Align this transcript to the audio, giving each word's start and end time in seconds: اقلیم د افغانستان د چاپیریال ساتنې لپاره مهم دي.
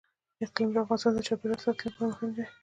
اقلیم 0.43 0.69
د 0.71 0.77
افغانستان 0.83 1.11
د 1.15 1.19
چاپیریال 1.27 1.59
ساتنې 1.63 1.87
لپاره 1.89 2.09
مهم 2.11 2.29
دي. 2.35 2.45